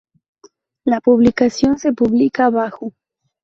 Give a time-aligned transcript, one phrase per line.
[0.87, 2.93] La publicación se publica bajo